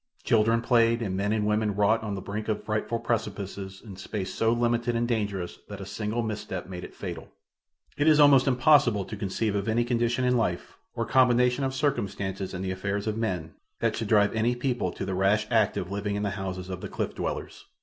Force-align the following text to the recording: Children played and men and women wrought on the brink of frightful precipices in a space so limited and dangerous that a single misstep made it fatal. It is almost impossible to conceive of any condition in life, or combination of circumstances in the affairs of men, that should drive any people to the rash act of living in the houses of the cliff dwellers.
Children 0.23 0.63
played 0.63 1.03
and 1.03 1.15
men 1.15 1.31
and 1.31 1.45
women 1.45 1.75
wrought 1.75 2.01
on 2.01 2.15
the 2.15 2.23
brink 2.23 2.47
of 2.47 2.63
frightful 2.63 2.97
precipices 2.97 3.83
in 3.85 3.93
a 3.93 3.97
space 3.97 4.33
so 4.33 4.51
limited 4.51 4.95
and 4.95 5.07
dangerous 5.07 5.59
that 5.69 5.79
a 5.79 5.85
single 5.85 6.23
misstep 6.23 6.65
made 6.65 6.83
it 6.83 6.95
fatal. 6.95 7.29
It 7.97 8.07
is 8.07 8.19
almost 8.19 8.47
impossible 8.47 9.05
to 9.05 9.15
conceive 9.15 9.53
of 9.53 9.67
any 9.67 9.83
condition 9.85 10.25
in 10.25 10.37
life, 10.37 10.75
or 10.95 11.05
combination 11.05 11.63
of 11.63 11.75
circumstances 11.75 12.55
in 12.55 12.63
the 12.63 12.71
affairs 12.71 13.05
of 13.05 13.15
men, 13.15 13.53
that 13.79 13.95
should 13.95 14.07
drive 14.07 14.33
any 14.33 14.55
people 14.55 14.91
to 14.91 15.05
the 15.05 15.13
rash 15.13 15.45
act 15.51 15.77
of 15.77 15.91
living 15.91 16.15
in 16.15 16.23
the 16.23 16.31
houses 16.31 16.67
of 16.71 16.81
the 16.81 16.89
cliff 16.89 17.13
dwellers. 17.13 17.65